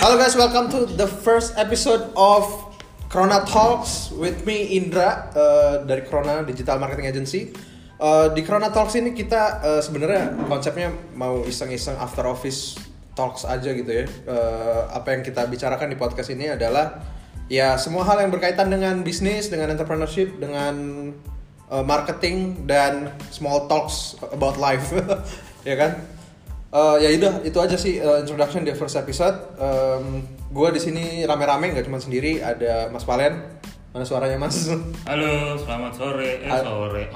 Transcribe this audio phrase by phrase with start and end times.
[0.00, 2.48] Halo guys, welcome to the first episode of
[3.12, 7.52] Corona Talks with me Indra uh, dari Corona Digital Marketing Agency.
[8.00, 12.80] Uh, di Corona Talks ini kita uh, sebenarnya konsepnya mau iseng-iseng after office
[13.12, 14.08] talks aja gitu ya.
[14.24, 17.04] Uh, apa yang kita bicarakan di podcast ini adalah
[17.52, 21.12] ya semua hal yang berkaitan dengan bisnis, dengan entrepreneurship, dengan
[21.68, 24.96] uh, marketing dan small talks about life,
[25.68, 26.19] ya kan?
[26.70, 29.34] Uh, ya udah itu aja sih uh, introduction di first episode.
[29.58, 30.22] Um,
[30.54, 33.42] gue di sini rame-rame nggak cuma sendiri ada Mas Valen.
[33.90, 34.70] Mana suaranya Mas?
[35.10, 36.46] Halo, selamat sore.
[36.46, 37.10] Eh, sore.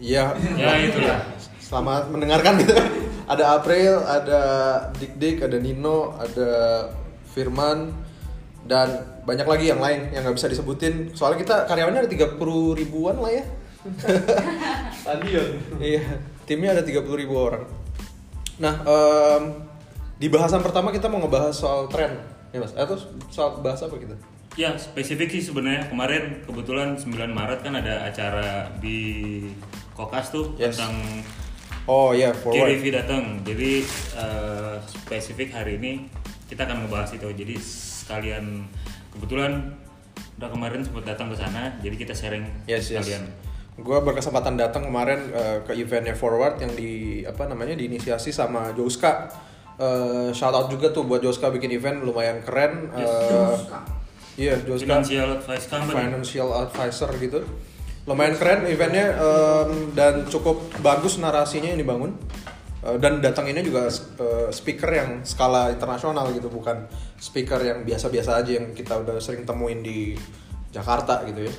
[0.00, 0.32] Iya.
[0.56, 1.20] Ya itulah.
[1.60, 2.72] Selamat mendengarkan gitu.
[3.28, 4.40] ada April, ada
[4.96, 6.48] Dik Dik, ada Nino, ada
[7.36, 7.92] Firman
[8.64, 11.12] dan banyak lagi yang lain yang nggak bisa disebutin.
[11.12, 12.40] Soalnya kita karyawannya ada 30
[12.72, 13.44] ribuan lah ya.
[15.04, 15.60] Stadion.
[15.76, 17.68] Iya, timnya ada 30 ribu orang.
[18.58, 19.42] Nah, em,
[20.18, 22.18] di bahasan pertama kita mau ngebahas soal tren,
[22.50, 22.74] ya mas.
[22.74, 22.98] Atau
[23.30, 24.18] soal bahas apa kita?
[24.58, 28.98] Ya, spesifik sih sebenarnya kemarin kebetulan 9 Maret kan ada acara di
[29.94, 30.74] Kokas tuh Yes.
[30.74, 30.98] tentang
[31.88, 32.68] Oh iya, forward.
[32.68, 33.24] KRV datang.
[33.46, 33.80] Jadi
[34.18, 35.92] eh, spesifik hari ini
[36.50, 37.30] kita akan ngebahas itu.
[37.32, 38.66] Jadi sekalian
[39.14, 39.72] kebetulan
[40.36, 43.06] udah kemarin sempat datang ke sana, jadi kita sharing Yes, yes.
[43.78, 49.30] Gue berkesempatan datang kemarin eh, ke eventnya Forward yang di apa namanya diinisiasi sama Joska.
[49.78, 52.90] Eh, shout out juga tuh buat Joska bikin event lumayan keren.
[52.94, 53.06] Yes.
[53.06, 53.96] Eh,
[54.38, 55.02] Iya, Joska.
[55.02, 55.98] Financial Advice Company.
[55.98, 57.42] financial advisor gitu
[58.06, 62.14] lumayan keren eventnya em, dan cukup bagus narasinya yang dibangun
[62.78, 66.86] Eh, dan datanginnya juga eh, speaker yang skala internasional gitu bukan
[67.18, 70.14] speaker yang biasa-biasa aja yang kita udah sering temuin di
[70.70, 71.54] Jakarta gitu ya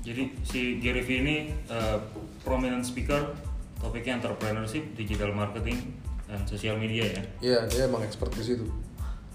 [0.00, 1.36] Jadi si Gary V ini
[1.68, 2.00] uh,
[2.40, 3.36] prominent speaker,
[3.76, 5.92] topiknya entrepreneurship, digital marketing,
[6.30, 7.22] dan sosial media ya.
[7.42, 8.64] Iya dia emang expert di situ.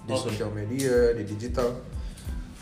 [0.06, 0.32] Di Oke.
[0.32, 1.76] sosial media di digital.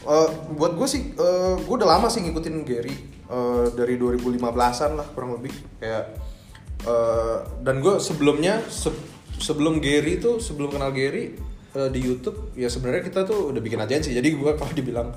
[0.04, 1.16] Eh, buat gue sih
[1.64, 2.92] gue udah lama sih ngikutin Gary.
[3.24, 5.54] Eh, dari 2015an lah kurang lebih.
[5.80, 6.18] Kayak
[6.84, 8.92] eh, dan gue sebelumnya se-
[9.40, 11.38] sebelum Gary tuh sebelum kenal Gary
[11.72, 14.12] eh, di YouTube ya sebenarnya kita tuh udah bikin agensi.
[14.12, 15.08] Jadi gue kalau dibilang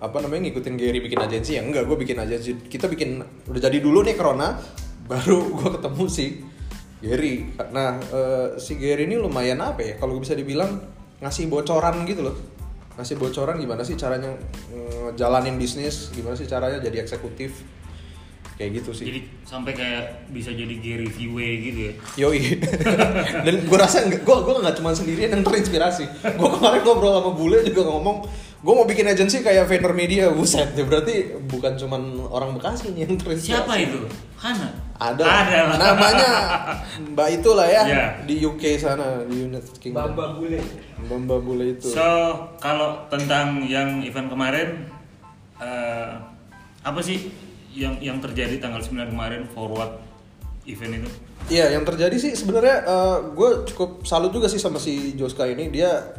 [0.00, 3.20] apa namanya ngikutin Gary bikin agensi ya enggak gue bikin agensi kita bikin
[3.52, 4.56] udah jadi dulu nih Corona
[5.10, 6.30] baru gue ketemu sih
[7.00, 7.48] Gary.
[7.72, 9.94] Nah, eh, si Gary ini lumayan apa ya?
[9.96, 10.76] Kalau bisa dibilang
[11.24, 12.36] ngasih bocoran gitu loh.
[13.00, 14.36] Ngasih bocoran gimana sih caranya
[15.08, 17.64] ngejalanin bisnis, gimana sih caranya jadi eksekutif.
[18.60, 19.04] Kayak gitu sih.
[19.08, 21.92] Jadi sampai kayak bisa jadi Gary VW gitu ya.
[22.28, 22.60] Yoi.
[23.48, 26.04] Dan gue rasa gue gue nggak cuma sendirian yang terinspirasi.
[26.36, 28.28] Gue kemarin ngobrol sama bule juga ngomong,
[28.60, 30.28] gue mau bikin agensi kayak Vayner Media.
[30.28, 31.96] Buset, ya berarti bukan cuma
[32.28, 33.56] orang Bekasi nih yang terinspirasi.
[33.56, 34.04] Siapa itu?
[34.36, 34.68] Hana.
[35.00, 35.24] Ada.
[35.24, 35.58] Ada.
[35.64, 35.76] lah.
[35.80, 36.30] Namanya
[37.08, 38.04] Mbak itulah ya Ya.
[38.20, 40.12] di UK sana di United Kingdom.
[40.12, 40.60] Bamba bule.
[41.00, 41.88] Mbak bule itu.
[41.88, 42.04] So
[42.60, 44.84] kalau tentang yang event kemarin,
[45.56, 46.12] eh,
[46.80, 47.32] apa sih
[47.72, 49.96] yang yang terjadi tanggal 9 kemarin forward
[50.68, 51.08] event itu?
[51.48, 52.84] Iya, yang terjadi sih sebenarnya
[53.32, 55.72] gue cukup salut juga sih sama si Joska ini.
[55.72, 56.12] Dia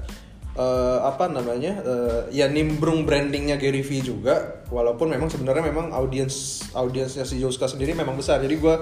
[0.55, 1.79] eh, apa namanya?
[1.83, 4.63] eh, ya nimbrung brandingnya Gary V juga.
[4.71, 8.39] Walaupun memang sebenarnya memang audiens audiensnya si Joska sendiri memang besar.
[8.39, 8.75] Jadi gue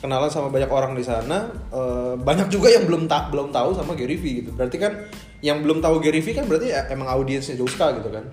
[0.00, 1.52] kenalan sama banyak orang di sana.
[1.72, 4.50] eh, banyak juga yang belum tak belum tahu sama Gary V gitu.
[4.52, 4.92] Berarti kan
[5.40, 8.24] yang belum tahu Gary V kan berarti ya emang audiensnya Joska gitu kan.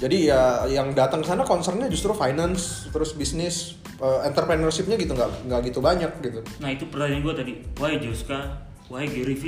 [0.00, 5.44] Jadi ya yang datang ke sana concernnya justru finance, terus bisnis, eh, entrepreneurshipnya gitu nggak
[5.44, 6.40] nggak gitu banyak gitu.
[6.56, 9.44] Nah itu pertanyaan gue tadi, why Joska, why Gary V?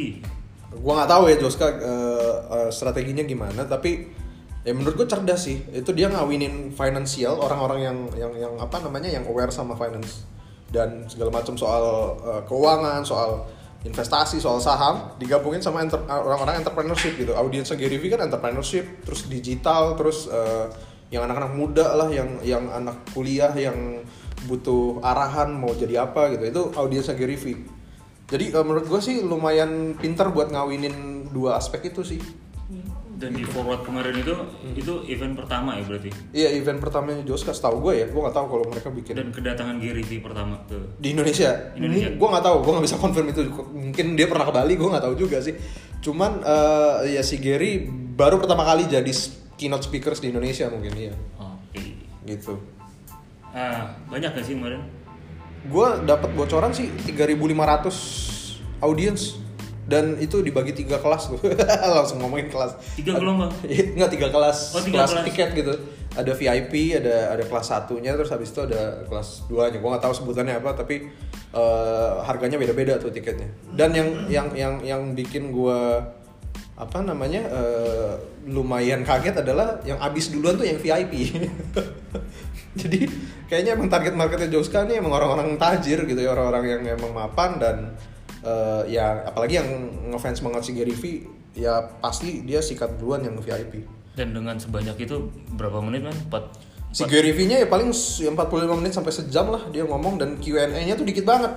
[0.80, 4.08] Gua nggak tahu ya Joska eh, eh, strateginya gimana, tapi
[4.62, 5.58] ya menurut gue cerdas sih.
[5.74, 10.22] Itu dia ngawinin financial orang-orang yang yang yang apa namanya yang aware sama finance
[10.70, 13.44] dan segala macam soal eh, keuangan, soal
[13.82, 17.34] investasi, soal saham digabungin sama enter- orang-orang entrepreneurship gitu.
[17.34, 20.66] Audiensnya Gary Vee kan entrepreneurship, terus digital, terus eh,
[21.10, 24.00] yang anak-anak muda lah, yang yang anak kuliah yang
[24.46, 26.42] butuh arahan mau jadi apa gitu.
[26.46, 27.66] Itu audiensnya Gary Vee.
[28.32, 32.20] Jadi eh, menurut gue sih lumayan pinter buat ngawinin dua aspek itu sih.
[33.22, 34.34] Dan di forward kemarin itu,
[34.74, 36.10] itu event pertama ya berarti?
[36.34, 39.78] Iya event pertamanya Joska, setahu gue ya, gue nggak tahu kalau mereka bikin Dan kedatangan
[39.78, 41.70] Gary V pertama ke di Indonesia.
[41.78, 42.18] Indonesia.
[42.18, 43.46] Gue nggak tahu, gue nggak bisa confirm itu.
[43.70, 45.54] Mungkin dia pernah ke Bali, gue nggak tahu juga sih.
[46.02, 47.86] Cuman eh, ya si Gary
[48.18, 49.12] baru pertama kali jadi
[49.54, 51.94] keynote speakers di Indonesia mungkin iya, Oke.
[52.26, 52.58] gitu.
[53.54, 54.82] Ah, banyak gak sih kemarin?
[55.68, 59.38] Gue dapat bocoran sih 3.500 audience.
[59.82, 61.38] Dan itu dibagi tiga kelas tuh.
[61.98, 62.78] Langsung ngomongin kelas.
[62.94, 63.50] Tiga gelombang?
[63.98, 64.78] Enggak tiga kelas.
[64.78, 65.26] Oh, tiga kelas, kelas.
[65.26, 65.72] tiket gitu.
[66.12, 69.78] Ada VIP ada ada kelas satunya terus habis itu ada kelas duanya.
[69.82, 71.10] Gue nggak tahu sebutannya apa tapi
[71.50, 73.50] eh, harganya beda-beda tuh tiketnya.
[73.74, 75.78] Dan yang yang yang yang bikin gue
[76.72, 78.12] apa namanya eh,
[78.48, 81.36] lumayan kaget adalah yang abis duluan tuh yang VIP
[82.80, 83.04] jadi
[83.48, 87.60] kayaknya emang target marketnya Joska nih emang orang-orang tajir gitu ya orang-orang yang emang mapan
[87.60, 87.76] dan
[88.40, 89.68] eh, ya apalagi yang
[90.12, 91.04] ngefans banget si Gary V
[91.52, 96.16] ya pasti dia sikat duluan yang VIP Dan dengan sebanyak itu berapa menit kan?
[96.16, 96.44] Empat.
[96.92, 100.36] si Gary V-nya ya paling s- ya 45 menit sampai sejam lah dia ngomong dan
[100.36, 101.48] Q&A-nya tuh dikit banget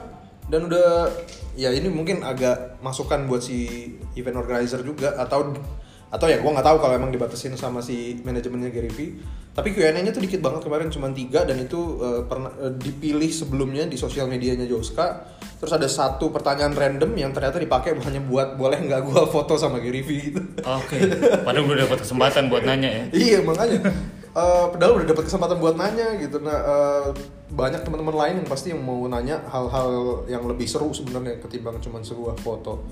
[0.47, 1.11] dan udah
[1.59, 5.51] ya ini mungkin agak masukan buat si event organizer juga atau
[6.15, 8.99] atau ya gua nggak tahu kalau emang dibatasin sama si manajemennya Gary V
[9.55, 13.87] tapi Q&A-nya tuh dikit banget kemarin cuma tiga dan itu eh, pernah eh, dipilih sebelumnya
[13.87, 15.31] di sosial medianya Joska.
[15.55, 19.79] Terus ada satu pertanyaan random yang ternyata dipakai hanya buat boleh nggak gua foto sama
[19.79, 20.41] Gary V gitu.
[20.59, 20.99] Oke.
[21.47, 23.03] Padahal udah dapat kesempatan buat nanya ya.
[23.31, 23.79] iya makanya.
[24.35, 26.43] Eh, padahal udah dapat kesempatan buat nanya gitu.
[26.43, 27.07] Nah eh,
[27.55, 32.03] banyak teman-teman lain yang pasti yang mau nanya hal-hal yang lebih seru sebenarnya ketimbang cuma
[32.03, 32.83] sebuah foto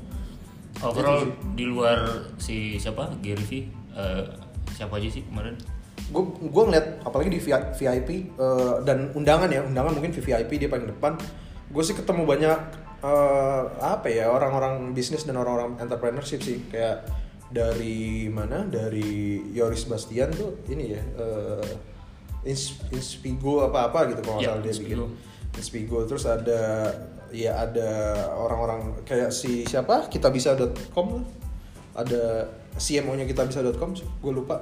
[0.82, 1.22] Overall
[1.54, 2.00] di luar
[2.36, 3.14] si siapa?
[3.20, 3.54] Gary V
[3.94, 4.24] eh,
[4.72, 5.54] siapa aja sih kemarin?
[6.04, 10.68] gue gue ngeliat apalagi di VI- VIP eh, dan undangan ya undangan mungkin VIP dia
[10.68, 11.14] paling depan.
[11.70, 12.60] Gue sih ketemu banyak
[13.02, 16.66] eh, apa ya orang-orang bisnis dan orang-orang entrepreneurship sih.
[16.68, 17.06] Kayak
[17.50, 18.66] dari mana?
[18.66, 21.02] Dari Yoris Bastian tuh ini ya
[22.44, 25.00] Ins- Inspigo apa apa gitu kalau Ya, salah dia bikin.
[25.00, 25.06] Inspigo.
[25.56, 25.98] Inspigo.
[26.04, 26.62] Terus ada
[27.34, 27.90] ya ada
[28.38, 31.26] orang-orang kayak si siapa kita bisa.com lah
[31.94, 32.48] ada
[32.78, 34.62] CMO-nya kita bisa.com gue lupa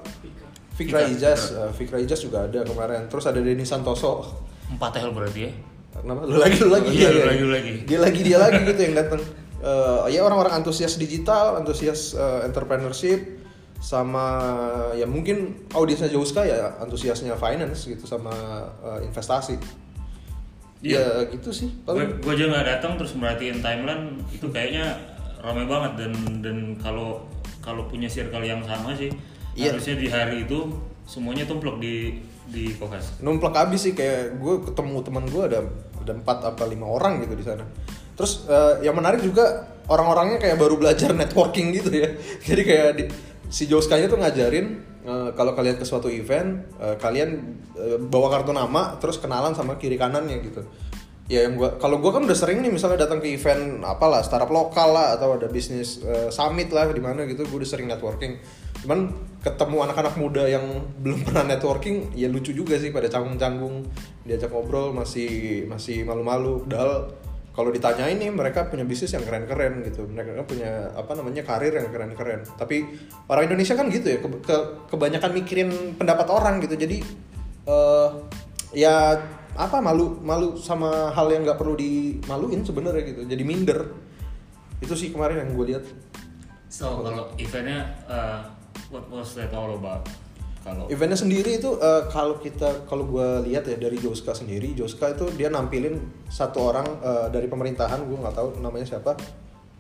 [0.72, 3.06] Fikra Ijaz, eh, Fikra Ijaz juga ada kemarin.
[3.12, 4.24] Terus ada Denny Santoso.
[4.72, 5.52] Empat L berarti ya.
[5.92, 6.24] Kenapa?
[6.24, 6.88] Lu lagi, lu lagi.
[6.90, 7.72] Oh, iya, lu lagi, lu lagi.
[7.84, 9.22] Dia lagi, dia lagi gitu yang datang.
[9.62, 13.44] Eh, ya orang-orang antusias digital, antusias eh, entrepreneurship,
[13.82, 14.26] sama
[14.94, 18.34] ya mungkin audiensnya Jauska ya antusiasnya finance gitu sama
[18.82, 19.62] eh, investasi.
[20.82, 21.70] Ya gitu sih.
[21.86, 24.98] Gue Paling gue aja nggak datang terus merhatiin timeline itu kayaknya
[25.42, 27.26] ramai banget dan dan kalau
[27.62, 29.10] kalau punya circle yang sama sih
[29.52, 29.76] Iya.
[29.76, 30.74] harusnya di hari itu
[31.04, 33.20] semuanya tumplek di di Kokas.
[33.20, 35.60] numplek abis sih kayak gue ketemu teman gue ada
[36.02, 37.64] ada empat apa lima orang gitu di sana
[38.16, 42.10] terus eh, yang menarik juga orang-orangnya kayak baru belajar networking gitu ya
[42.48, 43.04] jadi kayak di,
[43.52, 44.68] si Joskanya tuh ngajarin
[45.06, 47.30] eh, kalau kalian ke suatu event eh, kalian
[47.78, 50.62] eh, bawa kartu nama terus kenalan sama kiri kanannya gitu.
[51.32, 54.52] Ya yang gua kalau gua kan udah sering nih misalnya datang ke event apalah startup
[54.52, 58.36] lokal lah atau ada bisnis eh, summit lah di mana gitu gue udah sering networking.
[58.84, 60.66] Cuman ketemu anak-anak muda yang
[61.00, 63.88] belum pernah networking ya lucu juga sih pada canggung-canggung
[64.28, 67.10] diajak ngobrol masih masih malu-malu padahal
[67.62, 70.10] kalau ditanyain nih mereka punya bisnis yang keren-keren gitu.
[70.10, 72.42] Mereka punya apa namanya karir yang keren-keren.
[72.58, 72.90] Tapi
[73.30, 76.74] orang Indonesia kan gitu ya ke- ke- kebanyakan mikirin pendapat orang gitu.
[76.74, 77.06] Jadi
[77.70, 78.10] eh
[78.74, 79.14] ya
[79.54, 83.22] apa malu malu sama hal yang nggak perlu dimaluin sebenarnya gitu.
[83.30, 83.94] Jadi minder.
[84.82, 85.86] Itu sih kemarin yang gue lihat.
[86.66, 88.42] So kalau eventnya uh,
[88.90, 90.10] what was that all about?
[90.62, 95.18] Kalau eventnya sendiri itu eh, kalau kita kalau gue lihat ya dari Joska sendiri Joska
[95.18, 95.98] itu dia nampilin
[96.30, 99.18] satu orang eh, dari pemerintahan gue nggak tahu namanya siapa.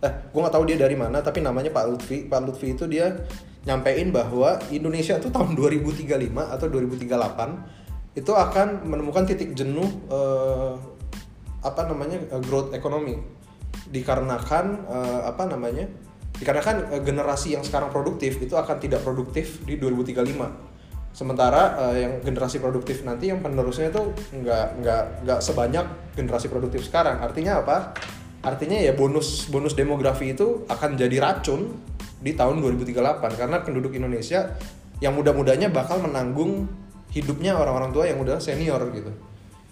[0.01, 2.17] Eh gue nggak tahu dia dari mana tapi namanya Pak Lutfi.
[2.25, 3.13] Pak Lutfi itu dia
[3.61, 10.73] nyampein bahwa Indonesia tuh tahun 2035 atau 2038 itu akan menemukan titik jenuh eh,
[11.61, 13.21] apa namanya eh, growth economy.
[13.85, 15.85] Dikarenakan eh, apa namanya
[16.41, 20.70] dikarenakan eh, generasi yang sekarang produktif itu akan tidak produktif di 2035
[21.11, 26.87] sementara eh, yang generasi produktif nanti yang penerusnya itu nggak nggak nggak sebanyak generasi produktif
[26.87, 27.19] sekarang.
[27.19, 27.95] Artinya apa?
[28.41, 31.77] Artinya ya bonus bonus demografi itu akan jadi racun
[32.21, 34.57] di tahun 2038 karena penduduk Indonesia
[35.01, 36.69] yang muda-mudanya bakal menanggung
[37.11, 39.11] hidupnya orang-orang tua yang udah senior gitu.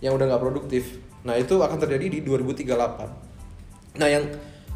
[0.01, 1.01] Yang udah nggak produktif.
[1.25, 3.29] Nah itu akan terjadi di 2038
[3.97, 4.23] nah yang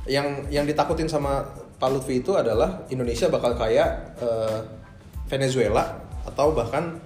[0.03, 1.46] yang yang ditakutin sama
[1.79, 4.60] Pak Lutfi itu adalah Indonesia bakal kayak eh,
[5.32, 7.00] Venezuela atau bahkan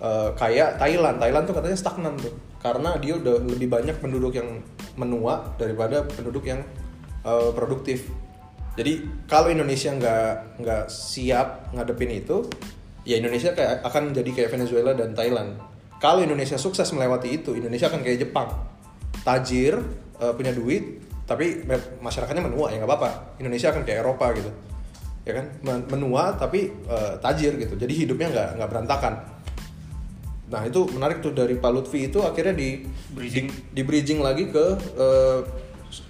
[0.00, 1.16] eh, kayak Thailand.
[1.20, 2.34] Thailand tuh katanya stagnan tuh.
[2.62, 4.62] Karena dia udah lebih banyak penduduk yang
[4.94, 6.60] menua daripada penduduk yang
[7.24, 8.08] eh, produktif.
[8.72, 12.48] Jadi kalau Indonesia nggak nggak siap ngadepin itu
[13.04, 15.60] ya Indonesia kayak akan jadi kayak Venezuela dan Thailand.
[16.00, 18.48] Kalau Indonesia sukses melewati itu Indonesia akan kayak Jepang.
[19.22, 19.76] Tajir
[20.18, 21.64] eh, punya duit tapi
[22.02, 23.10] masyarakatnya menua ya nggak apa-apa.
[23.38, 24.71] Indonesia akan kayak Eropa gitu
[25.22, 25.46] ya kan?
[25.62, 27.74] Men- menua tapi eh, tajir gitu.
[27.74, 29.14] Jadi hidupnya nggak nggak berantakan.
[30.52, 33.46] Nah itu menarik tuh dari Pak Lutfi itu akhirnya di Bridging.
[33.48, 34.64] di, di bridging lagi ke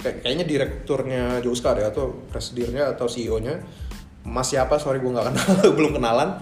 [0.02, 3.62] kayak- kayaknya direkturnya Joska deh atau presidirnya atau CEO-nya
[4.22, 4.78] Mas siapa?
[4.78, 6.38] Sorry gue nggak kenal belum kenalan.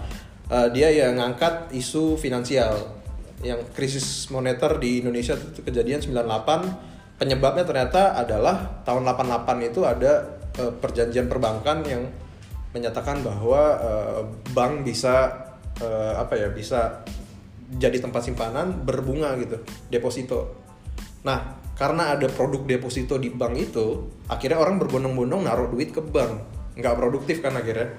[0.49, 3.01] Eh, dia yang ngangkat isu finansial
[3.41, 10.37] yang krisis moneter di Indonesia itu kejadian 98 penyebabnya ternyata adalah tahun 88 itu ada
[10.77, 12.05] perjanjian perbankan yang
[12.71, 14.21] menyatakan bahwa uh,
[14.55, 15.47] bank bisa
[15.83, 17.03] uh, apa ya bisa
[17.71, 20.55] jadi tempat simpanan berbunga gitu deposito.
[21.23, 23.87] Nah karena ada produk deposito di bank itu
[24.27, 26.43] akhirnya orang berbondong-bondong naruh duit ke bank.
[26.75, 27.91] Nggak produktif kan akhirnya.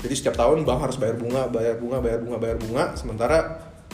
[0.00, 3.38] Jadi setiap tahun bank harus bayar bunga bayar bunga bayar bunga bayar bunga sementara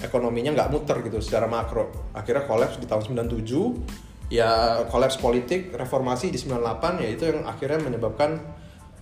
[0.00, 2.12] ekonominya nggak muter gitu secara makro.
[2.12, 7.78] Akhirnya kolaps di tahun 97 ya kolaps politik reformasi di 98 ya itu yang akhirnya
[7.78, 8.42] menyebabkan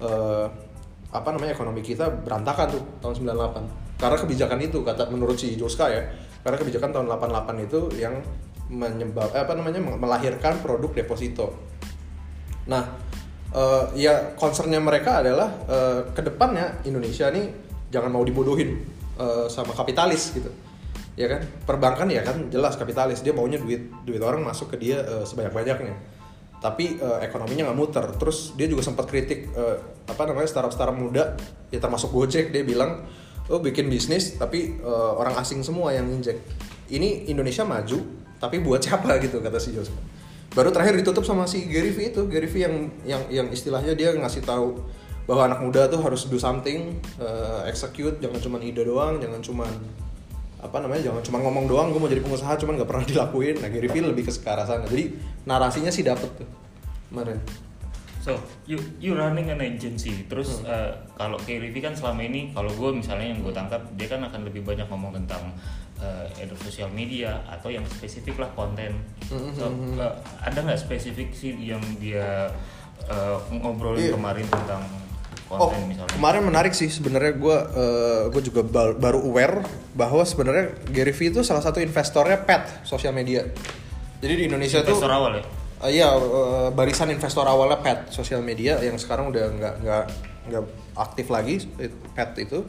[0.04, 0.52] uh,
[1.14, 5.86] apa namanya ekonomi kita berantakan tuh tahun 98 karena kebijakan itu kata menurut si Joska
[5.86, 6.02] ya
[6.42, 8.18] karena kebijakan tahun 88 itu yang
[8.68, 11.52] menyebab eh, apa namanya melahirkan produk deposito.
[12.68, 12.84] Nah,
[13.52, 17.44] uh, ya concernnya mereka adalah uh, ke depannya Indonesia nih
[17.92, 18.80] jangan mau dibodohin
[19.20, 20.48] uh, sama kapitalis gitu,
[21.16, 21.44] ya kan?
[21.68, 25.52] Perbankan ya kan jelas kapitalis dia maunya duit duit orang masuk ke dia uh, sebanyak
[25.52, 25.94] banyaknya,
[26.64, 28.04] tapi uh, ekonominya nggak muter.
[28.16, 29.76] Terus dia juga sempat kritik uh,
[30.08, 31.36] apa namanya startup-startup muda,
[31.68, 33.04] ya termasuk Gojek dia bilang,
[33.52, 36.40] oh bikin bisnis tapi uh, orang asing semua yang injek.
[36.88, 39.88] Ini Indonesia maju tapi buat siapa gitu kata si Jos
[40.54, 44.14] baru terakhir ditutup sama si Gary V itu Gary V yang yang yang istilahnya dia
[44.14, 44.78] ngasih tahu
[45.26, 49.66] bahwa anak muda tuh harus do something uh, execute jangan cuma ide doang jangan cuma
[50.64, 53.68] apa namanya jangan cuma ngomong doang gue mau jadi pengusaha cuman nggak pernah dilakuin nah
[53.68, 55.12] Gary V lebih ke sekarang sana jadi
[55.44, 56.48] narasinya sih dapet tuh
[57.12, 57.38] kemarin
[58.24, 60.24] So, you you running an agency.
[60.24, 60.72] Terus hmm.
[60.72, 64.24] uh, kalau Gary V kan selama ini kalau gue misalnya yang gue tangkap dia kan
[64.24, 65.52] akan lebih banyak ngomong tentang
[66.00, 66.24] uh,
[66.56, 68.96] sosial media atau yang spesifik lah konten.
[69.28, 69.52] Mm-hmm.
[69.60, 69.68] So,
[70.00, 72.48] uh, ada nggak spesifik sih yang dia
[73.12, 74.16] uh, ngobrolin yeah.
[74.16, 74.80] kemarin tentang
[75.48, 76.12] konten oh, misalnya?
[76.14, 78.62] Kemarin menarik sih sebenarnya gue uh, gue juga
[78.94, 83.44] baru aware bahwa sebenarnya Gary Vee itu salah satu investornya pet sosial media.
[84.24, 85.44] Jadi di Indonesia Investor tuh awal ya?
[85.84, 90.04] Uh, iya uh, barisan investor awalnya pet sosial media yang sekarang udah nggak nggak
[90.48, 90.64] nggak
[90.96, 91.64] aktif lagi
[92.16, 92.64] pet itu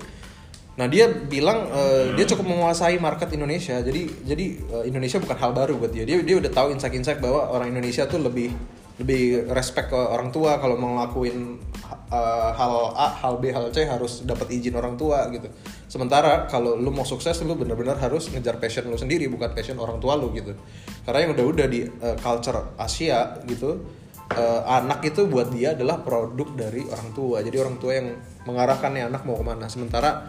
[0.75, 3.79] Nah dia bilang uh, dia cukup menguasai market Indonesia.
[3.79, 6.03] Jadi jadi uh, Indonesia bukan hal baru buat dia.
[6.03, 8.51] Dia dia udah tahu insight-insight bahwa orang Indonesia tuh lebih
[8.95, 11.59] lebih respect ke orang tua kalau mau ngelakuin
[12.07, 15.51] uh, hal A, hal B, hal C harus dapat izin orang tua gitu.
[15.91, 19.99] Sementara kalau lu mau sukses lu benar-benar harus ngejar passion lu sendiri bukan passion orang
[19.99, 20.55] tua lu gitu.
[21.03, 23.83] Karena yang udah-udah di uh, culture Asia gitu
[24.31, 27.43] uh, anak itu buat dia adalah produk dari orang tua.
[27.43, 28.15] Jadi orang tua yang
[28.47, 29.67] mengarahkan nih anak mau ke mana.
[29.67, 30.23] Sementara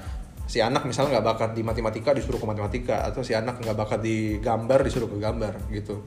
[0.46, 4.02] si anak misalnya nggak bakat di matematika disuruh ke matematika atau si anak nggak bakat
[4.02, 6.06] di gambar disuruh ke gambar gitu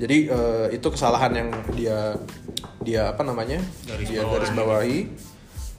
[0.00, 2.16] jadi uh, itu kesalahan yang dia
[2.80, 3.60] dia apa namanya?
[3.84, 4.98] Garis dia bawah garis bawahi.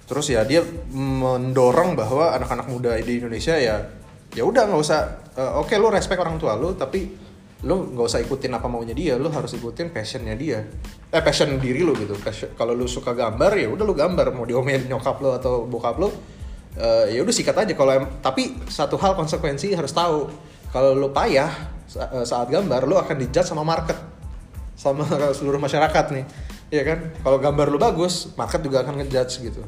[0.06, 0.62] Terus ya dia
[0.94, 3.82] mendorong bahwa anak-anak muda di Indonesia ya
[4.32, 5.01] ya udah nggak usah
[5.34, 7.10] uh, oke okay, lu respect orang tua lu tapi
[7.66, 10.70] lu nggak usah ikutin apa maunya dia lu harus ikutin passionnya dia.
[11.10, 12.13] Eh passion diri lu gitu.
[12.54, 14.38] Kalau lu suka gambar ya udah lu gambar.
[14.38, 16.13] Mau diomelin nyokap lu atau bokap lu
[16.78, 17.74] uh, ya udah sikat aja.
[17.74, 20.30] Kalau tapi satu hal konsekuensi harus tahu.
[20.70, 21.82] Kalau lo payah
[22.24, 24.11] saat gambar lo akan dijudge sama market
[24.82, 25.06] sama
[25.38, 26.26] seluruh masyarakat nih.
[26.74, 27.14] Ya kan?
[27.22, 29.62] Kalau gambar lo bagus market juga akan ngejudge gitu.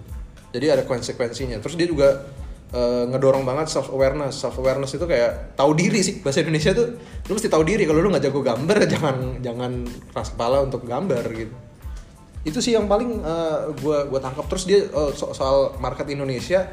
[0.50, 1.62] Jadi ada konsekuensinya.
[1.62, 2.26] Terus dia juga
[2.74, 6.26] uh, ngedorong banget self awareness self awareness itu kayak tahu diri sih.
[6.26, 6.98] Bahasa Indonesia tuh
[7.30, 7.86] lo mesti tahu diri.
[7.86, 9.72] Kalau lo nggak jago gambar jangan jangan
[10.10, 11.54] keras kepala untuk gambar gitu.
[12.44, 14.50] Itu sih yang paling uh, gua gua tangkap.
[14.50, 16.66] Terus dia uh, so soal market Indonesia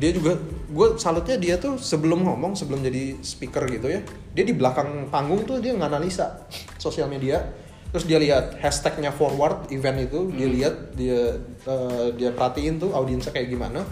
[0.00, 0.40] dia juga
[0.72, 4.00] gue salutnya dia tuh sebelum ngomong sebelum jadi speaker gitu ya.
[4.32, 6.48] Dia di belakang panggung tuh dia nganalisa
[6.80, 7.44] sosial media.
[7.92, 10.32] Terus dia lihat hashtagnya forward event itu hmm.
[10.32, 11.20] dia lihat dia
[11.68, 13.84] uh, dia perhatiin tuh audiensnya kayak gimana.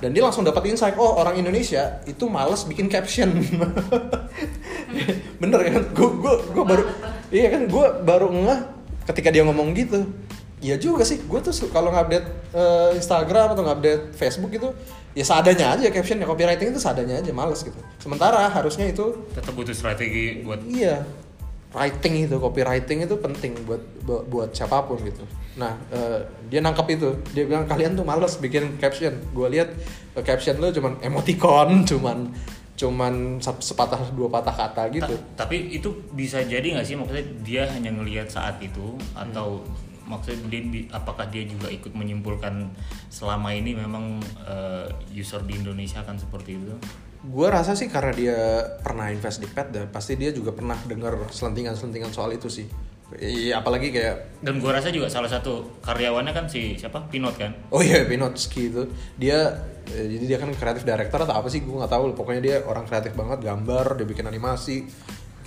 [0.00, 3.36] Dan dia langsung dapat insight oh orang Indonesia itu males bikin caption.
[5.42, 5.82] Bener kan?
[5.92, 6.82] Gue gue gue baru
[7.28, 7.68] iya kan?
[7.68, 8.60] Gue baru ngeh
[9.12, 10.08] ketika dia ngomong gitu.
[10.56, 12.26] Iya juga sih, gue tuh kalau ngupdate
[12.56, 14.72] uh, Instagram atau ngupdate Facebook gitu,
[15.16, 17.80] ya seadanya aja caption ya copywriting itu seadanya aja males gitu.
[17.96, 21.08] Sementara harusnya itu tetap butuh strategi buat iya
[21.72, 25.24] writing itu copywriting itu penting buat buat, buat siapa pun gitu.
[25.56, 26.20] Nah uh,
[26.52, 29.16] dia nangkep itu, dia bilang kalian tuh males bikin caption.
[29.32, 29.72] Gue lihat
[30.12, 32.36] uh, caption lo cuman emoticon, cuman
[32.76, 35.16] cuman sepatah dua patah kata gitu.
[35.32, 39.85] Ta tapi itu bisa jadi nggak sih maksudnya dia hanya ngelihat saat itu atau hmm
[40.06, 42.70] maksudnya dia apakah dia juga ikut menyimpulkan
[43.10, 46.74] selama ini memang uh, user di Indonesia akan seperti itu?
[47.26, 48.38] Gue rasa sih karena dia
[48.80, 52.66] pernah invest di pet dan pasti dia juga pernah dengar selentingan-selentingan soal itu sih.
[53.06, 57.06] Iya, apalagi kayak dan gue rasa juga salah satu karyawannya kan si siapa?
[57.06, 57.54] Pinot kan?
[57.70, 58.82] Oh iya Pinot Ski itu.
[59.14, 61.62] Dia eh, jadi dia kan kreatif director atau apa sih?
[61.62, 62.14] Gue nggak tahu.
[62.18, 64.86] Pokoknya dia orang kreatif banget gambar dia bikin animasi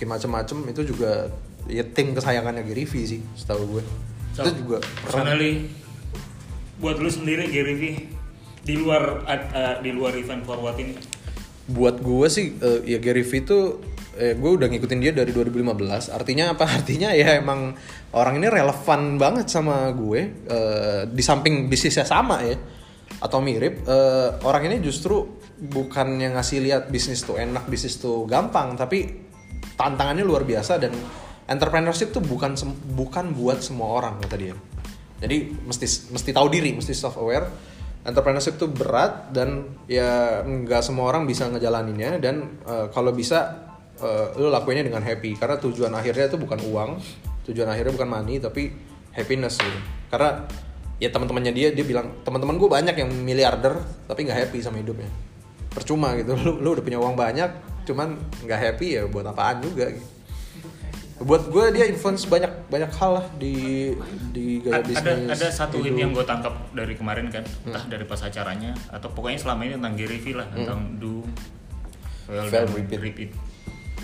[0.00, 1.28] bikin macam-macam itu juga
[1.68, 3.84] ya tim kesayangannya Gary V sih setahu gue
[4.34, 5.70] so, itu juga personally
[6.80, 7.82] buat lu sendiri Gary V
[8.64, 10.94] di luar uh, di luar event forward ini?
[11.70, 13.78] Buat gue sih uh, ya Gary Vee itu
[14.18, 16.64] eh, gue udah ngikutin dia dari 2015 artinya apa?
[16.78, 17.72] Artinya ya emang
[18.16, 20.20] orang ini relevan banget sama gue
[20.50, 22.56] uh, di samping bisnisnya sama ya
[23.20, 28.24] atau mirip uh, orang ini justru bukan yang ngasih lihat bisnis tuh enak bisnis tuh
[28.24, 29.28] gampang tapi
[29.76, 30.92] tantangannya luar biasa dan
[31.50, 32.54] entrepreneurship tuh bukan
[32.94, 34.54] bukan buat semua orang kata dia.
[35.20, 37.50] Jadi mesti mesti tahu diri mesti self aware
[38.06, 43.68] entrepreneurship itu berat dan ya nggak semua orang bisa ngejalaninnya dan uh, kalau bisa
[44.00, 45.34] uh, lu lakuinnya dengan happy.
[45.36, 46.90] Karena tujuan akhirnya itu bukan uang
[47.50, 48.70] tujuan akhirnya bukan money tapi
[49.10, 50.46] happiness gitu karena
[51.02, 53.74] ya teman-temannya dia dia bilang teman-teman gue banyak yang miliarder
[54.06, 55.10] tapi nggak happy sama hidupnya.
[55.74, 56.38] Percuma gitu.
[56.46, 57.50] Lu, lu udah punya uang banyak
[57.90, 58.14] cuman
[58.46, 60.19] nggak happy ya buat apaan juga gitu
[61.20, 63.92] buat gue dia influence banyak banyak hal lah di
[64.32, 65.92] di gaya bisnis ada ada satu hidup.
[65.92, 67.68] ini yang gue tangkap dari kemarin kan hmm.
[67.68, 70.56] entah dari pas acaranya atau pokoknya selama ini tentang Gary Vee lah hmm.
[70.56, 71.20] tentang do
[72.24, 73.00] well, well repeat.
[73.04, 73.30] repeat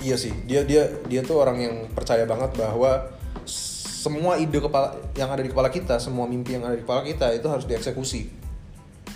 [0.05, 3.09] iya sih dia dia dia tuh orang yang percaya banget bahwa
[3.49, 7.33] semua ide kepala yang ada di kepala kita semua mimpi yang ada di kepala kita
[7.33, 8.29] itu harus dieksekusi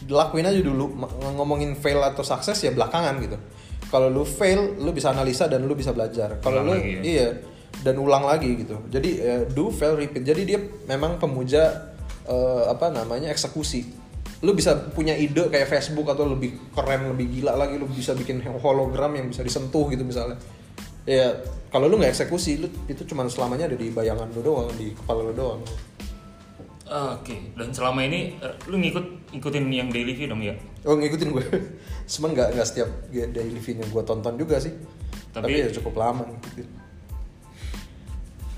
[0.08, 1.04] lakuin aja dulu
[1.36, 3.36] ngomongin fail atau sukses ya belakangan gitu
[3.92, 7.00] kalau lu fail lu bisa analisa dan lu bisa belajar kalau lu ya.
[7.04, 7.28] iya
[7.80, 11.94] dan ulang lagi gitu jadi uh, do fail repeat jadi dia memang pemuja
[12.28, 13.88] uh, apa namanya eksekusi
[14.40, 18.40] lu bisa punya ide kayak Facebook atau lebih keren lebih gila lagi lu bisa bikin
[18.40, 20.40] hologram yang bisa disentuh gitu misalnya
[21.04, 21.36] ya
[21.68, 25.24] kalau lu nggak eksekusi lu itu cuma selamanya ada di bayangan lu doang di kepala
[25.24, 25.62] lu doang
[26.90, 27.40] Oke, okay.
[27.54, 30.58] dan selama ini uh, lu ngikut ikutin yang daily view dong ya?
[30.82, 31.46] Oh ngikutin gue,
[32.18, 34.74] cuman nggak nggak setiap daily view yang gue tonton juga sih.
[35.30, 36.79] Tapi, Tapi ya cukup lama ngikutin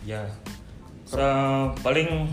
[0.02, 0.26] ya
[1.06, 1.20] so,
[1.82, 2.30] paling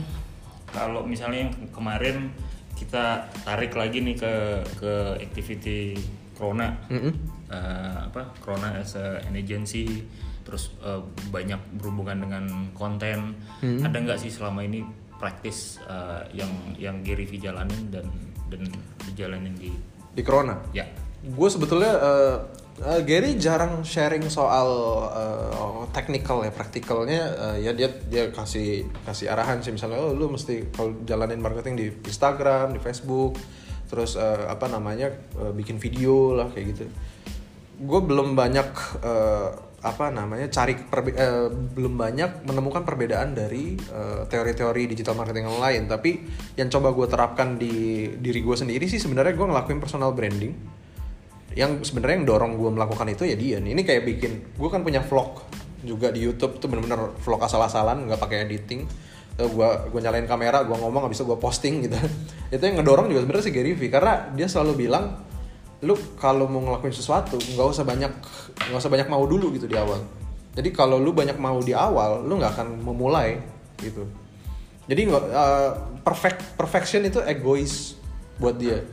[0.69, 2.29] kalau misalnya kemarin
[2.77, 4.33] kita tarik lagi nih ke
[4.79, 5.99] ke activity
[6.37, 7.13] Corona mm -hmm.
[7.51, 10.07] uh, apa Corona as a, an agency
[10.47, 13.85] terus uh, banyak berhubungan dengan konten mm -hmm.
[13.85, 14.81] ada nggak sih selama ini
[15.19, 18.07] praktis uh, yang yang Gary V jalanin dan
[18.47, 18.63] dan
[19.11, 19.69] dijalanin di
[20.15, 20.87] di Corona ya
[21.19, 22.37] gue sebetulnya uh,
[22.83, 24.69] uh, Gary jarang sharing soal
[25.11, 29.73] uh, technical ya praktikalnya uh, ya dia dia kasih kasih arahan sih.
[29.73, 33.39] Misalnya oh lu mesti kalau jalanin marketing di Instagram di Facebook
[33.89, 35.09] terus uh, apa namanya
[35.41, 36.83] uh, bikin video lah kayak gitu.
[37.79, 38.69] Gue belum banyak
[39.01, 43.79] uh, apa namanya cari uh, belum banyak menemukan perbedaan dari
[44.27, 45.83] teori-teori uh, digital marketing yang lain.
[45.87, 46.11] Tapi
[46.59, 50.78] yang coba gue terapkan di diri gue sendiri sih sebenarnya gue ngelakuin personal branding
[51.57, 54.85] yang sebenarnya yang dorong gue melakukan itu ya dia nih ini kayak bikin gue kan
[54.85, 55.41] punya vlog
[55.83, 58.83] juga di YouTube tuh bener-bener vlog asal-asalan nggak pakai editing.
[59.39, 61.95] Gue gue nyalain kamera gue ngomong habis itu gue posting gitu.
[62.55, 65.23] Itu yang ngedorong juga sebenarnya si Gary Vee karena dia selalu bilang
[65.79, 68.11] lu kalau mau ngelakuin sesuatu nggak usah banyak
[68.67, 70.03] nggak usah banyak mau dulu gitu di awal.
[70.51, 73.39] Jadi kalau lu banyak mau di awal lu nggak akan memulai
[73.79, 74.03] gitu.
[74.91, 75.71] Jadi uh,
[76.03, 77.95] perfect perfection itu egois
[78.43, 78.83] buat dia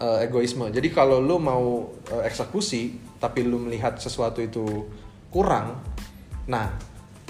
[0.00, 0.70] uh, egoisme.
[0.70, 4.88] Jadi kalau lu mau uh, eksekusi tapi lu melihat sesuatu itu
[5.30, 5.80] kurang,
[6.46, 6.74] nah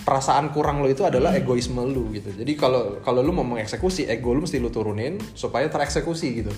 [0.04, 2.32] perasaan kurang lu itu adalah egoisme lu gitu.
[2.32, 6.52] Jadi kalau kalau lu mau mengeksekusi, ego lu mesti lu turunin supaya tereksekusi gitu.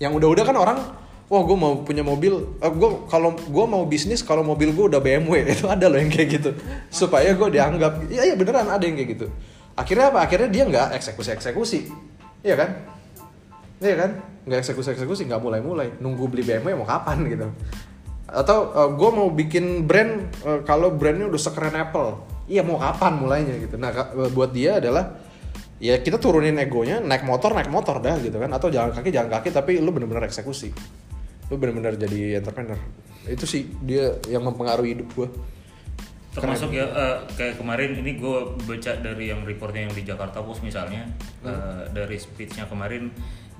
[0.00, 0.78] Yang udah-udah kan orang
[1.30, 4.98] wah gue mau punya mobil uh, gue kalau gue mau bisnis kalau mobil gue udah
[4.98, 6.50] BMW itu ada loh yang kayak gitu
[6.90, 9.26] supaya gue dianggap iya iya beneran ada yang kayak gitu
[9.78, 11.80] akhirnya apa akhirnya dia nggak eksekusi eksekusi
[12.42, 12.82] iya kan
[13.80, 14.10] iya kan?
[14.44, 17.48] Nggak eksekusi eksekusi nggak mulai mulai nunggu beli BMW mau kapan gitu.
[18.30, 22.20] Atau uh, eh, gue mau bikin brand uh, kalau brandnya udah sekeren Apple.
[22.50, 23.80] Iya mau kapan mulainya gitu.
[23.80, 23.90] Nah
[24.30, 25.16] buat dia adalah
[25.80, 28.50] ya kita turunin egonya naik motor naik motor dah gitu kan.
[28.52, 30.70] Atau jalan kaki jalan kaki tapi lu bener-bener eksekusi.
[31.50, 32.78] Lu bener-bener jadi entrepreneur.
[33.26, 35.28] Itu sih dia yang mempengaruhi hidup gue
[36.30, 40.62] termasuk ya uh, kayak kemarin ini gue baca dari yang reportnya yang di Jakarta Post
[40.62, 41.10] misalnya.
[41.42, 41.50] Hmm.
[41.50, 43.10] uh, dari speechnya kemarin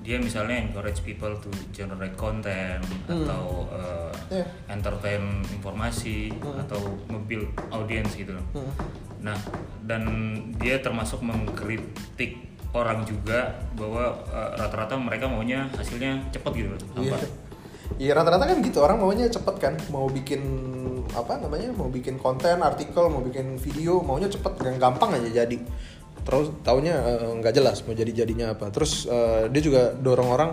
[0.01, 3.21] dia misalnya encourage people to generate content hmm.
[3.25, 4.45] atau uh, yeah.
[4.65, 6.65] entertain informasi hmm.
[6.65, 8.45] atau nge audience gitu loh.
[8.57, 8.73] Hmm.
[9.21, 9.37] Nah,
[9.85, 10.03] dan
[10.57, 16.81] dia termasuk mengkritik orang juga bahwa uh, rata-rata mereka maunya hasilnya cepat gitu loh.
[16.97, 17.17] Iya.
[17.99, 20.41] Iya rata-rata kan gitu orang maunya cepet kan mau bikin
[21.11, 25.59] apa namanya mau bikin konten artikel mau bikin video maunya cepet yang gampang aja jadi
[26.21, 30.29] terus taunya eh, nggak uh, jelas mau jadi jadinya apa terus uh, dia juga dorong
[30.29, 30.51] orang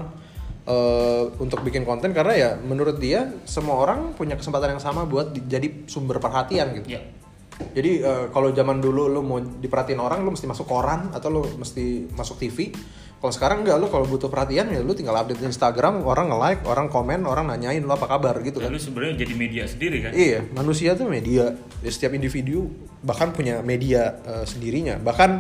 [0.69, 5.33] uh, untuk bikin konten karena ya menurut dia semua orang punya kesempatan yang sama buat
[5.33, 7.18] di, jadi sumber perhatian gitu yeah.
[7.59, 11.43] Jadi uh, kalau zaman dulu lu mau diperhatiin orang lu mesti masuk koran atau lu
[11.59, 12.71] mesti masuk TV
[13.19, 16.63] Kalau sekarang enggak, lu kalau butuh perhatian ya lu tinggal update di Instagram, orang nge-like,
[16.71, 18.71] orang komen, orang nanyain lu apa kabar gitu kan.
[18.71, 20.15] Lalu sebenarnya jadi media sendiri kan?
[20.15, 21.51] Iya, manusia tuh media.
[21.83, 22.71] Ya, setiap individu
[23.03, 25.03] bahkan punya media eh, sendirinya.
[25.03, 25.31] Bahkan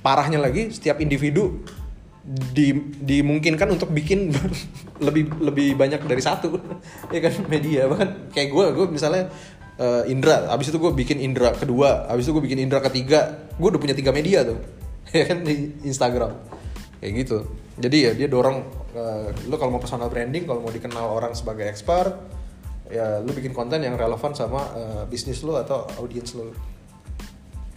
[0.00, 1.60] parahnya lagi, setiap individu
[2.24, 2.72] di,
[3.04, 4.32] dimungkinkan untuk bikin
[5.06, 6.56] lebih lebih banyak dari satu,
[7.14, 7.84] ya kan media.
[7.84, 9.28] Bahkan kayak gue, gue misalnya
[9.80, 13.68] eh, Indra, abis itu gue bikin Indra kedua, abis itu gue bikin Indra ketiga, gue
[13.72, 14.60] udah punya tiga media tuh,
[15.16, 15.40] ya kan?
[15.40, 16.36] Di Instagram.
[17.00, 17.38] Kayak gitu.
[17.80, 18.60] Jadi ya dia dorong
[18.92, 22.12] eh, lu kalau mau personal branding, kalau mau dikenal orang sebagai expert,
[22.92, 26.52] ya lu bikin konten yang relevan sama eh, bisnis lu atau audiens lu.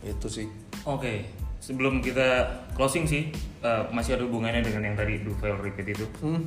[0.04, 0.52] Itu sih.
[0.84, 1.24] Oke,
[1.64, 3.32] sebelum kita closing sih,
[3.64, 6.04] eh, masih ada hubungannya dengan yang tadi do fail repeat itu.
[6.20, 6.44] hmm,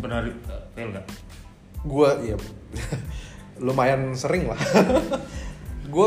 [0.00, 1.06] Benar eh, fail nggak?
[1.86, 2.36] gue ya
[3.60, 4.60] lumayan sering lah
[5.96, 6.06] gue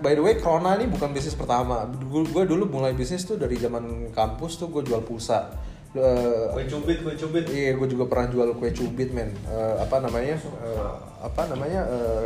[0.00, 4.10] by the way Corona ini bukan bisnis pertama gue dulu mulai bisnis tuh dari zaman
[4.16, 7.50] kampus tuh gue jual pulsa Eh, Kue cubit, kue cubit.
[7.50, 9.34] Iya, gue juga pernah jual kue cubit, men.
[9.50, 10.38] Eh, apa namanya?
[10.38, 11.82] Eh, apa namanya?
[11.82, 12.24] Eh,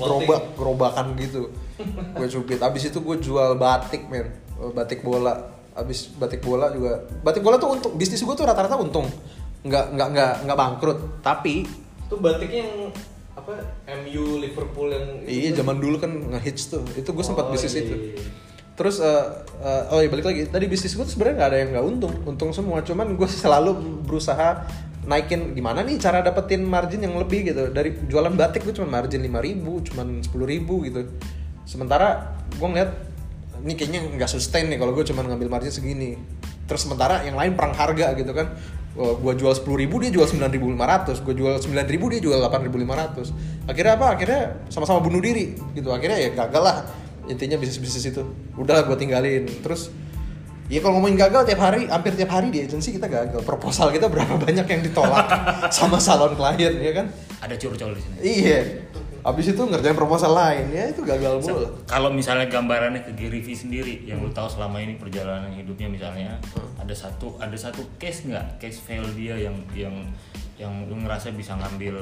[0.00, 1.52] gerobak, gerobakan gitu.
[2.16, 2.64] Kue cubit.
[2.64, 4.32] Abis itu gue jual batik, men.
[4.72, 5.36] Batik bola.
[5.76, 7.04] Abis batik bola juga.
[7.20, 7.92] Batik bola tuh untung.
[8.00, 9.04] Bisnis gue tuh rata-rata untung.
[9.60, 10.98] Nggak, nggak, nggak, nggak bangkrut.
[11.20, 11.68] Tapi
[12.08, 12.88] Itu batiknya yang
[13.32, 13.52] apa?
[14.04, 16.84] MU Liverpool yang iya zaman dulu kan ngehits tuh.
[16.92, 17.82] Itu gue sempat Oh, bisnis iya.
[17.88, 17.94] itu.
[18.76, 19.24] Terus eh,
[19.60, 22.50] eh, oh iya balik lagi tadi bisnis gue sebenarnya nggak ada yang nggak untung, untung
[22.52, 22.84] semua.
[22.84, 24.68] Cuman gue selalu berusaha
[25.02, 27.72] naikin gimana nih cara dapetin margin yang lebih gitu.
[27.72, 31.08] Dari jualan batik gue cuma margin 5000 ribu, cuman sepuluh ribu gitu.
[31.64, 32.92] Sementara gue ngeliat
[33.62, 36.20] ini kayaknya nggak sustain nih kalau gue cuma ngambil margin segini.
[36.72, 38.56] Terus sementara yang lain perang harga gitu kan.
[38.96, 42.20] Gue jual sepuluh ribu dia jual sembilan ribu lima ratus, gue jual sembilan ribu dia
[42.24, 43.28] jual delapan ribu lima ratus.
[43.68, 44.16] Akhirnya apa?
[44.16, 45.92] Akhirnya sama-sama bunuh diri gitu.
[45.92, 46.76] Akhirnya ya gagal lah
[47.28, 48.24] intinya bisnis bisnis itu.
[48.56, 49.44] Udah gue tinggalin.
[49.60, 49.92] Terus
[50.72, 53.44] ya kalau ngomongin gagal tiap hari, hampir tiap hari di agensi kita gagal.
[53.44, 55.28] Proposal kita berapa banyak yang ditolak
[55.76, 57.12] sama salon klien ya kan?
[57.44, 58.16] Ada curcol di sini.
[58.24, 58.60] Iya.
[59.22, 61.86] Abis itu ngerjain proposal lain ya itu gagal mulu.
[61.86, 66.42] Kalau misalnya gambarannya ke Gary V sendiri, yang lu tahu selama ini perjalanan hidupnya misalnya,
[66.74, 69.94] ada satu ada satu case nggak, case fail dia yang yang
[70.58, 71.94] yang lu ngerasa bisa ngambil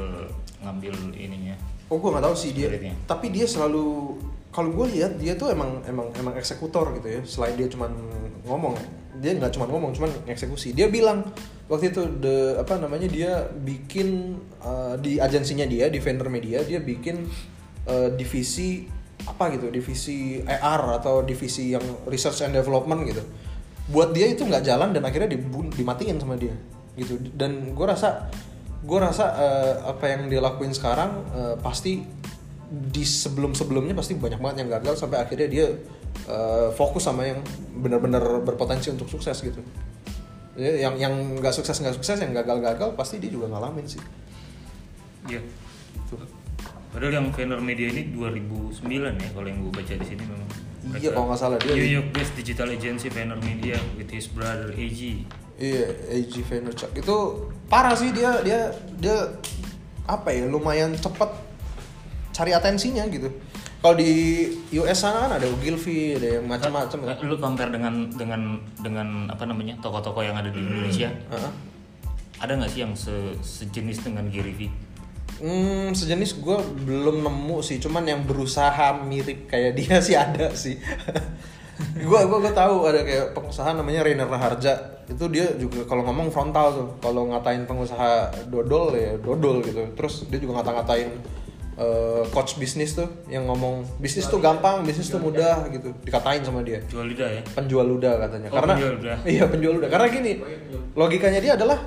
[0.64, 1.56] ngambil ininya.
[1.92, 2.72] Oh gue nggak tahu sih dia.
[2.72, 2.96] Spiritnya.
[3.04, 4.16] Tapi dia selalu
[4.48, 7.20] kalau gue lihat dia tuh emang emang emang eksekutor gitu ya.
[7.28, 7.92] Selain dia cuman
[8.48, 8.72] ngomong,
[9.18, 10.70] dia nggak cuman ngomong, cuman eksekusi.
[10.76, 11.26] Dia bilang
[11.66, 16.82] waktu itu the apa namanya dia bikin uh, di agensinya dia di vendor media dia
[16.82, 17.26] bikin
[17.86, 18.86] uh, divisi
[19.26, 23.22] apa gitu divisi AR atau divisi yang research and development gitu
[23.90, 26.54] buat dia itu nggak jalan dan akhirnya dibun dimatiin sama dia
[26.94, 28.30] gitu dan gue rasa
[28.80, 32.00] gue rasa eh, apa yang dia lakuin sekarang eh, pasti
[32.70, 35.66] di sebelum sebelumnya pasti banyak banget yang gagal sampai akhirnya dia
[36.24, 37.40] eh, fokus sama yang
[37.74, 39.60] benar-benar berpotensi untuk sukses gitu
[40.58, 44.02] Ya, yang yang nggak sukses nggak sukses yang gagal-gagal pasti dia juga ngalamin sih
[45.24, 45.40] Iya.
[45.40, 46.16] gitu.
[46.90, 48.82] Padahal yang vendor media ini 2009
[49.14, 50.48] ya kalau yang gue baca di sini memang.
[50.96, 54.74] Iya, kalau nggak salah dia- New York based digital agency vendor media with his brother
[54.74, 55.22] AG.
[55.54, 57.16] Iya, AG Vaynerchuk itu
[57.70, 59.16] parah sih dia dia dia
[60.04, 61.30] apa ya lumayan cepat
[62.32, 63.30] cari atensinya gitu.
[63.80, 64.12] Kalau di
[64.76, 66.98] US sana kan ada Ogilvy, ada yang macam-macam.
[67.16, 71.52] Eh, Lu compare dengan dengan dengan apa namanya toko-toko yang ada di Indonesia, Heeh.
[72.38, 74.60] ada nggak sih yang se- sejenis dengan Gary V?
[75.40, 80.76] Hmm, sejenis gue belum nemu sih, cuman yang berusaha mirip kayak dia sih ada sih.
[81.80, 86.28] gue gue gue tahu ada kayak pengusaha namanya Rainer Raharja itu dia juga kalau ngomong
[86.28, 91.08] frontal tuh kalau ngatain pengusaha dodol ya dodol gitu terus dia juga ngata-ngatain
[91.80, 95.96] eh, coach bisnis tuh yang ngomong bisnis tuh gampang bisnis tuh mudah gitu.
[96.04, 96.84] Dikatain sama dia.
[96.86, 97.42] Jual lidah ya?
[97.56, 98.48] penjual ludah katanya.
[98.52, 99.16] Oh, karena penjual ludah.
[99.34, 99.88] iya penjual ludah.
[99.88, 100.32] Karena gini
[100.92, 101.78] logikanya dia adalah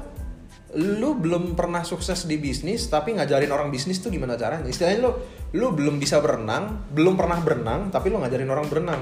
[0.74, 4.66] lu belum pernah sukses di bisnis tapi ngajarin orang bisnis tuh gimana caranya?
[4.66, 5.12] Istilahnya lu
[5.54, 9.02] lu belum bisa berenang belum pernah berenang tapi lu ngajarin orang berenang.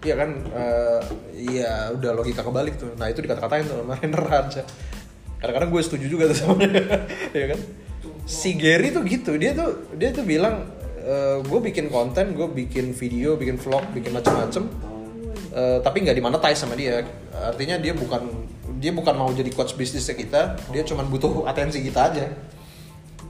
[0.00, 1.00] Iya kan, Eh,
[1.36, 2.96] iya udah logika kebalik tuh.
[2.96, 4.62] Nah itu dikata-katain tuh sama Rainer aja.
[5.40, 6.84] Kadang-kadang gue setuju juga tuh sama dia,
[7.40, 7.60] ya kan.
[8.26, 10.66] Si Gary tuh gitu, dia tuh dia tuh bilang,
[11.44, 14.68] gue bikin konten, gue bikin video, bikin vlog, bikin macam-macam,
[15.50, 17.02] Eh, tapi nggak dimonetize sama dia.
[17.34, 18.22] Artinya dia bukan
[18.78, 22.26] dia bukan mau jadi coach bisnisnya kita, dia cuma butuh atensi kita aja.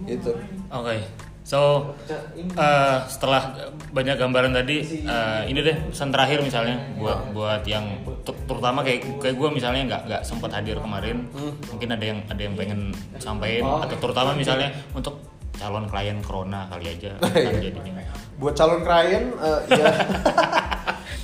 [0.04, 0.32] Gitu.
[0.68, 1.00] Oke,
[1.40, 1.92] so
[2.38, 3.50] eh, setelah
[3.90, 7.84] banyak gambaran tadi, eh, ini deh pesan terakhir misalnya buat buat yang
[8.22, 11.26] ter- terutama kayak kayak gue misalnya nggak nggak sempat hadir kemarin,
[11.66, 12.80] mungkin ada yang ada yang pengen
[13.16, 15.18] sampaikan atau terutama misalnya untuk
[15.56, 18.04] calon klien corona kali aja kan jadinya.
[18.36, 19.86] Buat calon klien, eh, ya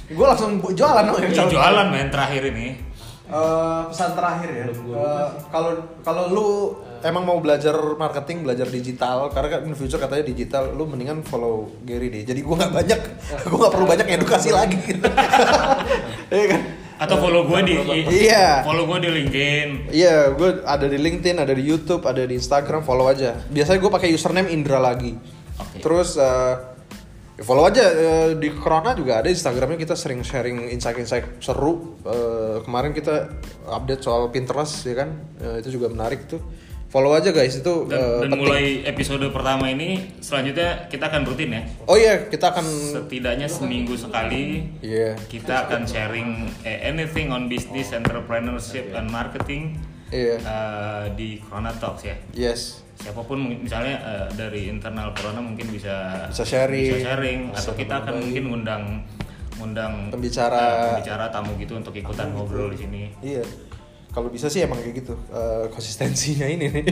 [0.06, 2.68] gue langsung jualan dong yang Ya, calon jualan men terakhir ini.
[3.26, 4.62] Eh, pesan terakhir ya.
[4.62, 5.42] Eh, lupa sih.
[5.50, 6.48] Kalau kalau lu
[7.02, 11.20] emang mau belajar marketing, belajar digital, karena kan in the future katanya digital, lu mendingan
[11.20, 12.22] follow Gary deh.
[12.22, 13.00] Jadi gua nggak banyak,
[13.50, 14.78] gua nggak perlu banyak edukasi lagi.
[14.78, 15.02] gitu.
[16.28, 16.62] Iya kan?
[16.96, 17.74] Atau follow gue di
[18.24, 18.64] Iya.
[18.64, 19.68] follow gue di LinkedIn.
[19.92, 23.36] Iya, gue ada di LinkedIn, ada di YouTube, ada di Instagram, follow aja.
[23.52, 25.12] Biasanya gue pakai username Indra lagi.
[25.60, 25.84] Oke.
[25.84, 26.54] Terus eh,
[27.36, 32.00] ya follow aja eh, di Corona juga ada Instagramnya kita sering sharing insight-insight seru.
[32.00, 33.28] Eh, kemarin kita
[33.66, 36.40] update soal Pinterest ya kan, Eh, itu juga menarik tuh.
[36.86, 38.40] Follow aja guys itu Dan, dan penting.
[38.40, 41.62] mulai episode pertama ini selanjutnya kita akan rutin ya.
[41.84, 45.18] Oh iya, kita akan Setidaknya seminggu sekali Iya.
[45.26, 49.76] kita akan sharing eh, anything on business, entrepreneurship, and marketing
[50.08, 50.38] Iya.
[50.38, 52.16] eh, di Corona Talks ya.
[52.32, 52.85] Yes.
[52.96, 56.90] Siapa pun misalnya eh, dari internal Corona mungkin bisa Bisa sharing.
[56.90, 58.82] bisa sharing Bisa atau kita akan mungkin ngundang
[59.56, 60.60] ngundang Pembicara.
[60.60, 63.02] eh, pembicara tamu gitu untuk ikutan ngobrol di sini.
[63.20, 63.44] Iya.
[64.10, 66.84] Kalau bisa sih emang kayak gitu eh, konsistensinya ini nih.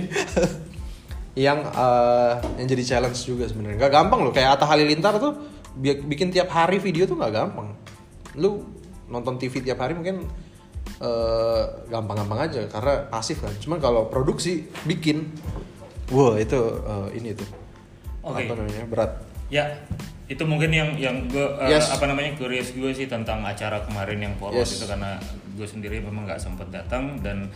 [1.48, 3.80] yang eh, yang jadi challenge juga sebenarnya.
[3.80, 5.32] Gak gampang loh kayak Atta Halilintar tuh
[5.74, 7.74] bi- bikin tiap hari video tuh nggak gampang.
[8.36, 8.62] Lu
[9.04, 10.24] nonton TV tiap hari mungkin
[11.00, 13.52] eh, gampang-gampang aja karena pasif kan.
[13.56, 15.32] Cuman kalau produksi bikin,
[16.12, 17.48] wah itu eh, ini tuh
[18.24, 18.44] Oke.
[18.48, 19.12] apa namanya berat.
[19.52, 19.64] Ya,
[20.24, 21.92] itu mungkin yang yang gue Yes.
[21.92, 24.80] apa namanya curious gue sih tentang acara kemarin yang forward Yes.
[24.80, 25.20] itu karena
[25.54, 27.52] gue sendiri memang nggak sempet datang dan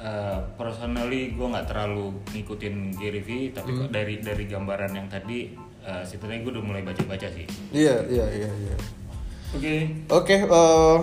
[0.00, 5.52] uh, personally gue nggak terlalu ngikutin Gary V tapi kok dari dari gambaran yang tadi
[5.84, 7.44] uh, setidaknya gue udah mulai baca-baca sih.
[7.76, 8.76] Iya iya iya iya.
[9.48, 9.74] Oke.
[10.12, 10.96] Oke, eh,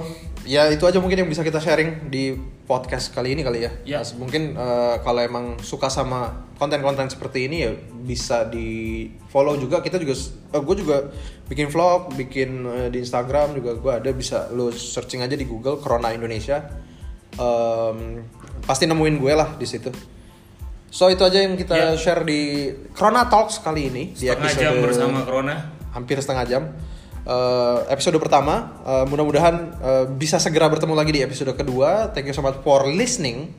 [0.45, 3.71] ya itu aja mungkin yang bisa kita sharing di podcast kali ini kali ya.
[3.85, 3.99] Ya.
[4.01, 9.79] Mas, Mungkin eh, kalau emang suka sama konten-konten seperti ini ya bisa di follow juga.
[9.79, 10.17] Kita juga,
[10.51, 10.97] eh, gue juga
[11.45, 15.77] bikin vlog, bikin eh, di Instagram juga gue ada bisa lo searching aja di Google
[15.77, 16.65] Corona Indonesia.
[17.35, 18.23] Em,
[18.63, 19.91] pasti nemuin gue lah di situ.
[20.87, 21.87] So itu aja yang kita Ya.
[21.93, 25.55] share di Corona Talks kali ini di Setengah jam bersama Corona.
[25.91, 26.63] hampir setengah jam.
[27.25, 32.13] Eh, episode pertama, eh, mudah-mudahan eh, bisa segera bertemu lagi di episode kedua.
[32.13, 33.49] Thank you so much for listening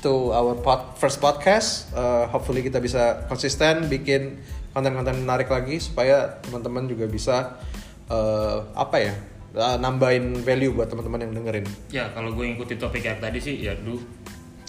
[0.00, 1.92] to our pod- first podcast.
[1.92, 4.40] Eh, hopefully kita bisa konsisten bikin
[4.72, 7.60] konten-konten menarik lagi supaya teman-teman juga bisa
[8.08, 9.12] eh, apa ya
[9.52, 11.66] eh, nambahin value buat teman-teman yang dengerin.
[11.92, 14.00] Ya kalau gue ngikutin topik yang tadi sih ya do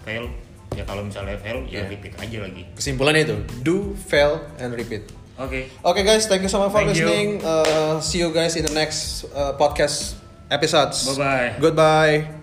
[0.04, 0.28] fail
[0.76, 1.88] ya kalau misalnya fail ya Ya.
[1.88, 2.68] repeat aja lagi.
[2.76, 5.08] Kesimpulannya itu do, fail, and repeat.
[5.40, 5.72] Oke.
[5.86, 7.06] Okay guys, thank you so much for Thank you.
[7.08, 7.40] listening.
[7.44, 10.20] Uh, see you guys in the next uh, podcast
[10.52, 11.08] episodes.
[11.16, 11.56] Bye-bye.
[11.64, 12.39] Goodbye.